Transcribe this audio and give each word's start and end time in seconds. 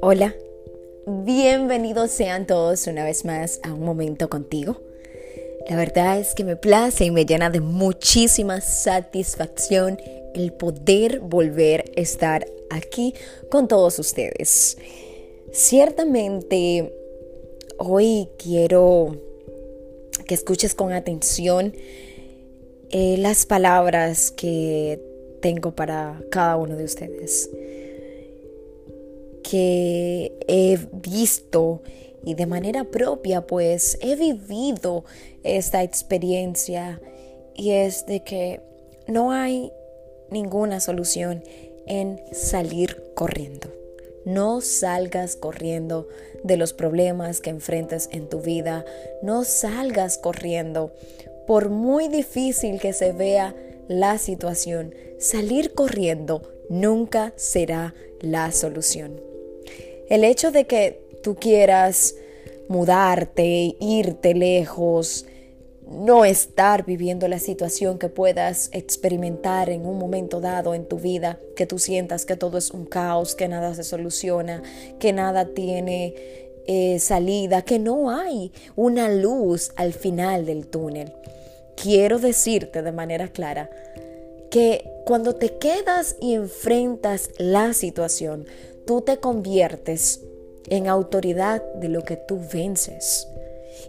Hola, 0.00 0.34
bienvenidos 1.06 2.10
sean 2.10 2.46
todos 2.46 2.86
una 2.86 3.04
vez 3.04 3.24
más 3.24 3.60
a 3.62 3.74
un 3.74 3.80
momento 3.80 4.30
contigo. 4.30 4.80
La 5.68 5.76
verdad 5.76 6.18
es 6.18 6.34
que 6.34 6.44
me 6.44 6.56
place 6.56 7.04
y 7.04 7.10
me 7.10 7.26
llena 7.26 7.50
de 7.50 7.60
muchísima 7.60 8.60
satisfacción 8.60 10.00
el 10.34 10.52
poder 10.52 11.20
volver 11.20 11.92
a 11.96 12.00
estar 12.00 12.46
aquí 12.70 13.14
con 13.50 13.68
todos 13.68 13.98
ustedes. 13.98 14.78
Ciertamente 15.52 16.94
hoy 17.78 18.28
quiero 18.38 19.16
que 20.26 20.34
escuches 20.34 20.74
con 20.74 20.92
atención 20.92 21.74
eh, 22.90 23.16
las 23.18 23.46
palabras 23.46 24.30
que 24.30 25.00
tengo 25.40 25.74
para 25.74 26.20
cada 26.30 26.56
uno 26.56 26.76
de 26.76 26.84
ustedes 26.84 27.50
que 29.42 30.32
he 30.48 30.78
visto 30.92 31.82
y 32.24 32.34
de 32.34 32.46
manera 32.46 32.84
propia 32.84 33.46
pues 33.46 33.98
he 34.00 34.16
vivido 34.16 35.04
esta 35.44 35.82
experiencia 35.82 37.00
y 37.54 37.70
es 37.70 38.06
de 38.06 38.24
que 38.24 38.60
no 39.06 39.30
hay 39.30 39.72
ninguna 40.30 40.80
solución 40.80 41.44
en 41.86 42.20
salir 42.32 43.02
corriendo. 43.14 43.72
No 44.24 44.60
salgas 44.60 45.36
corriendo 45.36 46.08
de 46.42 46.56
los 46.56 46.72
problemas 46.72 47.40
que 47.40 47.50
enfrentas 47.50 48.08
en 48.10 48.28
tu 48.28 48.40
vida. 48.40 48.84
No 49.22 49.44
salgas 49.44 50.18
corriendo. 50.18 50.92
Por 51.46 51.70
muy 51.70 52.08
difícil 52.08 52.80
que 52.80 52.92
se 52.92 53.12
vea 53.12 53.54
la 53.88 54.18
situación, 54.18 54.94
salir 55.18 55.74
corriendo 55.74 56.42
nunca 56.68 57.32
será 57.36 57.94
la 58.20 58.50
solución. 58.52 59.20
El 60.08 60.24
hecho 60.24 60.50
de 60.50 60.66
que 60.66 61.00
tú 61.22 61.36
quieras 61.36 62.16
mudarte, 62.68 63.76
irte 63.80 64.34
lejos, 64.34 65.26
no 65.88 66.24
estar 66.24 66.84
viviendo 66.84 67.28
la 67.28 67.38
situación 67.38 67.98
que 67.98 68.08
puedas 68.08 68.70
experimentar 68.72 69.70
en 69.70 69.86
un 69.86 69.98
momento 69.98 70.40
dado 70.40 70.74
en 70.74 70.84
tu 70.84 70.98
vida, 70.98 71.38
que 71.54 71.66
tú 71.66 71.78
sientas 71.78 72.26
que 72.26 72.36
todo 72.36 72.58
es 72.58 72.72
un 72.72 72.86
caos, 72.86 73.36
que 73.36 73.46
nada 73.46 73.72
se 73.74 73.84
soluciona, 73.84 74.62
que 74.98 75.12
nada 75.12 75.46
tiene 75.54 76.45
eh, 76.66 76.98
salida, 76.98 77.62
que 77.62 77.78
no 77.78 78.10
hay 78.10 78.52
una 78.74 79.08
luz 79.08 79.72
al 79.76 79.92
final 79.92 80.46
del 80.46 80.66
túnel. 80.66 81.12
Quiero 81.76 82.18
decirte 82.18 82.82
de 82.82 82.92
manera 82.92 83.28
clara 83.28 83.70
que 84.50 84.90
cuando 85.04 85.34
te 85.34 85.58
quedas 85.58 86.16
y 86.20 86.34
enfrentas 86.34 87.30
la 87.38 87.72
situación, 87.72 88.46
tú 88.86 89.02
te 89.02 89.18
conviertes 89.18 90.20
en 90.68 90.88
autoridad 90.88 91.62
de 91.74 91.88
lo 91.88 92.02
que 92.02 92.16
tú 92.16 92.40
vences. 92.52 93.28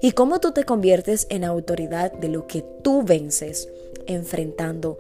¿Y 0.02 0.12
cómo 0.12 0.40
tú 0.40 0.52
te 0.52 0.64
conviertes 0.64 1.26
en 1.30 1.44
autoridad 1.44 2.12
de 2.12 2.30
lo 2.30 2.46
que 2.48 2.64
tú 2.84 3.04
vences 3.04 3.70
enfrentando 4.06 5.00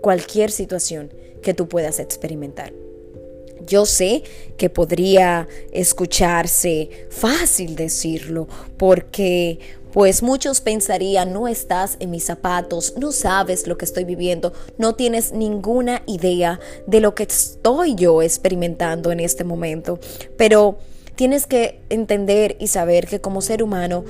cualquier 0.00 0.50
situación 0.50 1.12
que 1.42 1.52
tú 1.52 1.68
puedas 1.68 1.98
experimentar? 1.98 2.83
Yo 3.66 3.86
sé 3.86 4.22
que 4.56 4.70
podría 4.70 5.48
escucharse 5.72 7.06
fácil 7.10 7.76
decirlo 7.76 8.48
porque 8.76 9.58
pues 9.94 10.24
muchos 10.24 10.60
pensarían, 10.60 11.32
no 11.32 11.46
estás 11.46 11.96
en 12.00 12.10
mis 12.10 12.24
zapatos, 12.24 12.94
no 12.98 13.12
sabes 13.12 13.68
lo 13.68 13.78
que 13.78 13.84
estoy 13.84 14.02
viviendo, 14.02 14.52
no 14.76 14.96
tienes 14.96 15.32
ninguna 15.32 16.02
idea 16.06 16.58
de 16.88 16.98
lo 16.98 17.14
que 17.14 17.22
estoy 17.22 17.94
yo 17.94 18.20
experimentando 18.20 19.12
en 19.12 19.20
este 19.20 19.44
momento. 19.44 20.00
Pero 20.36 20.78
tienes 21.14 21.46
que 21.46 21.80
entender 21.90 22.56
y 22.58 22.66
saber 22.66 23.06
que 23.06 23.20
como 23.20 23.40
ser 23.40 23.62
humano, 23.62 24.04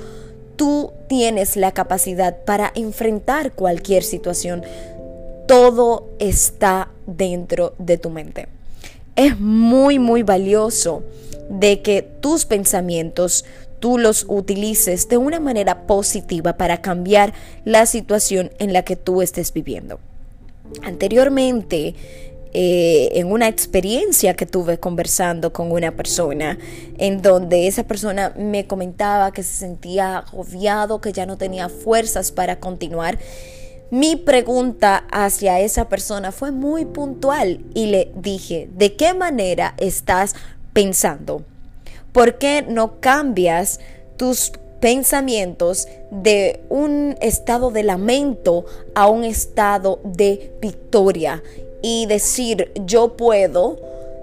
tú 0.57 0.91
tienes 1.07 1.55
la 1.55 1.73
capacidad 1.73 2.45
para 2.47 2.73
enfrentar 2.75 3.53
cualquier 3.53 4.05
situación. 4.05 4.63
Todo 5.47 6.09
está 6.19 6.93
dentro 7.07 7.75
de 7.77 7.99
tu 7.99 8.09
mente. 8.09 8.49
Es 9.17 9.39
muy, 9.39 9.99
muy 9.99 10.23
valioso 10.23 11.03
de 11.49 11.83
que 11.83 12.03
tus 12.03 12.45
pensamientos, 12.45 13.45
tú 13.81 13.99
los 13.99 14.25
utilices 14.29 15.09
de 15.09 15.19
una 15.19 15.41
manera 15.41 15.87
positiva 15.87 16.57
para 16.57 16.81
cambiar 16.81 17.33
la 17.65 17.87
situación 17.87 18.51
en 18.59 18.73
la 18.73 18.83
que 18.83 18.97
tú 18.97 19.23
estés 19.23 19.53
viviendo. 19.53 20.01
Anteriormente, 20.83 21.95
eh, 22.57 23.19
en 23.19 23.33
una 23.33 23.49
experiencia 23.49 24.35
que 24.35 24.47
tuve 24.47 24.79
conversando 24.79 25.53
con 25.53 25.73
una 25.73 25.91
persona, 25.91 26.57
en 26.99 27.21
donde 27.21 27.67
esa 27.67 27.83
persona 27.83 28.33
me 28.37 28.67
comentaba 28.67 29.33
que 29.33 29.43
se 29.43 29.55
sentía 29.55 30.19
agobiado, 30.19 31.01
que 31.01 31.13
ya 31.13 31.27
no 31.27 31.37
tenía 31.37 31.69
fuerzas 31.69 32.31
para 32.31 32.61
continuar. 32.61 33.19
Mi 33.95 34.17
pregunta 34.17 35.05
hacia 35.13 35.61
esa 35.61 35.89
persona 35.89 36.33
fue 36.33 36.51
muy 36.51 36.85
puntual 36.85 37.61
y 37.75 37.87
le 37.87 38.11
dije, 38.17 38.69
¿de 38.75 38.97
qué 38.97 39.15
manera 39.15 39.77
estás 39.79 40.35
pensando? 40.73 41.45
¿Por 42.11 42.39
qué 42.39 42.63
no 42.69 42.99
cambias 42.99 43.79
tus 44.17 44.51
pensamientos 44.81 45.87
de 46.11 46.61
un 46.71 47.17
estado 47.21 47.71
de 47.71 47.85
lamento 47.85 48.65
a 48.97 49.07
un 49.07 49.23
estado 49.23 50.01
de 50.03 50.53
victoria 50.61 51.41
y 51.81 52.07
decir 52.07 52.73
yo 52.85 53.17
puedo, 53.17 53.79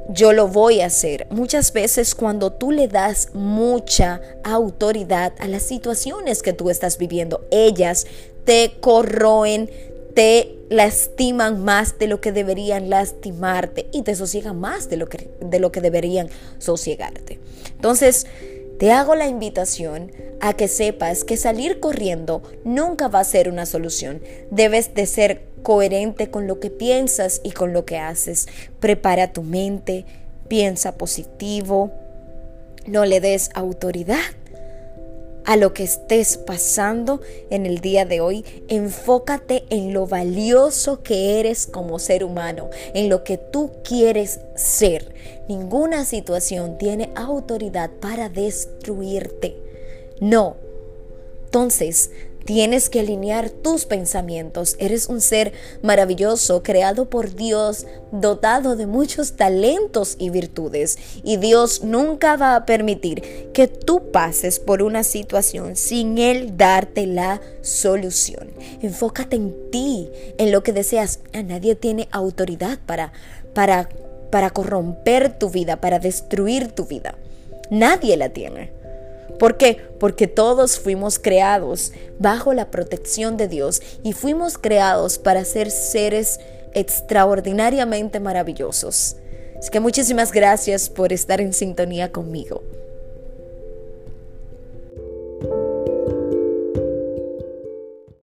yo 0.09 0.33
lo 0.33 0.47
voy 0.47 0.81
a 0.81 0.87
hacer. 0.87 1.27
Muchas 1.29 1.73
veces 1.73 2.15
cuando 2.15 2.51
tú 2.51 2.71
le 2.71 2.87
das 2.87 3.29
mucha 3.33 4.21
autoridad 4.43 5.33
a 5.39 5.47
las 5.47 5.63
situaciones 5.63 6.41
que 6.41 6.53
tú 6.53 6.69
estás 6.69 6.97
viviendo, 6.97 7.45
ellas 7.51 8.05
te 8.45 8.73
corroen, 8.79 9.69
te 10.15 10.57
lastiman 10.69 11.63
más 11.63 11.99
de 11.99 12.07
lo 12.07 12.21
que 12.21 12.31
deberían 12.31 12.89
lastimarte 12.89 13.87
y 13.91 14.01
te 14.03 14.15
sosiegan 14.15 14.59
más 14.59 14.89
de 14.89 14.97
lo 14.97 15.07
que, 15.07 15.29
de 15.39 15.59
lo 15.59 15.71
que 15.71 15.81
deberían 15.81 16.29
sosiegarte. 16.59 17.39
Entonces, 17.75 18.25
te 18.81 18.91
hago 18.91 19.13
la 19.13 19.27
invitación 19.27 20.11
a 20.39 20.53
que 20.53 20.67
sepas 20.67 21.23
que 21.23 21.37
salir 21.37 21.79
corriendo 21.79 22.41
nunca 22.63 23.09
va 23.09 23.19
a 23.19 23.23
ser 23.23 23.47
una 23.47 23.67
solución. 23.67 24.23
Debes 24.49 24.95
de 24.95 25.05
ser 25.05 25.43
coherente 25.61 26.29
con 26.29 26.47
lo 26.47 26.59
que 26.59 26.69
piensas 26.69 27.41
y 27.43 27.51
con 27.51 27.73
lo 27.73 27.85
que 27.85 27.97
haces. 27.97 28.47
Prepara 28.79 29.33
tu 29.33 29.43
mente, 29.43 30.05
piensa 30.47 30.97
positivo, 30.97 31.91
no 32.87 33.05
le 33.05 33.19
des 33.19 33.49
autoridad 33.53 34.19
a 35.45 35.57
lo 35.57 35.73
que 35.73 35.83
estés 35.83 36.37
pasando 36.37 37.21
en 37.49 37.65
el 37.65 37.79
día 37.79 38.05
de 38.05 38.21
hoy, 38.21 38.45
enfócate 38.67 39.63
en 39.69 39.93
lo 39.93 40.05
valioso 40.05 41.01
que 41.01 41.39
eres 41.39 41.65
como 41.65 41.99
ser 41.99 42.23
humano, 42.23 42.69
en 42.93 43.09
lo 43.09 43.23
que 43.23 43.37
tú 43.37 43.71
quieres 43.83 44.39
ser. 44.55 45.13
Ninguna 45.47 46.05
situación 46.05 46.77
tiene 46.77 47.09
autoridad 47.15 47.89
para 47.89 48.29
destruirte. 48.29 49.57
No. 50.19 50.55
Entonces, 51.45 52.11
Tienes 52.45 52.89
que 52.89 52.99
alinear 52.99 53.49
tus 53.49 53.85
pensamientos. 53.85 54.75
Eres 54.79 55.07
un 55.07 55.21
ser 55.21 55.53
maravilloso, 55.81 56.63
creado 56.63 57.09
por 57.09 57.35
Dios, 57.35 57.85
dotado 58.11 58.75
de 58.75 58.87
muchos 58.87 59.35
talentos 59.35 60.15
y 60.17 60.29
virtudes. 60.29 60.97
Y 61.23 61.37
Dios 61.37 61.83
nunca 61.83 62.37
va 62.37 62.55
a 62.55 62.65
permitir 62.65 63.51
que 63.53 63.67
tú 63.67 64.11
pases 64.11 64.59
por 64.59 64.81
una 64.81 65.03
situación 65.03 65.75
sin 65.75 66.17
Él 66.17 66.57
darte 66.57 67.05
la 67.05 67.41
solución. 67.61 68.51
Enfócate 68.81 69.35
en 69.35 69.55
ti, 69.71 70.09
en 70.37 70.51
lo 70.51 70.63
que 70.63 70.73
deseas. 70.73 71.19
A 71.33 71.43
nadie 71.43 71.75
tiene 71.75 72.07
autoridad 72.11 72.79
para, 72.85 73.13
para, 73.53 73.87
para 74.31 74.49
corromper 74.49 75.37
tu 75.37 75.49
vida, 75.49 75.79
para 75.79 75.99
destruir 75.99 76.71
tu 76.71 76.85
vida. 76.85 77.15
Nadie 77.69 78.17
la 78.17 78.29
tiene. 78.29 78.80
¿Por 79.39 79.57
qué? 79.57 79.77
Porque 79.99 80.27
todos 80.27 80.79
fuimos 80.79 81.19
creados 81.19 81.93
bajo 82.19 82.53
la 82.53 82.71
protección 82.71 83.37
de 83.37 83.47
Dios 83.47 83.81
y 84.03 84.13
fuimos 84.13 84.57
creados 84.57 85.17
para 85.17 85.45
ser 85.45 85.71
seres 85.71 86.39
extraordinariamente 86.73 88.19
maravillosos. 88.19 89.17
Así 89.57 89.69
que 89.69 89.79
muchísimas 89.79 90.31
gracias 90.31 90.89
por 90.89 91.13
estar 91.13 91.41
en 91.41 91.53
sintonía 91.53 92.11
conmigo. 92.11 92.63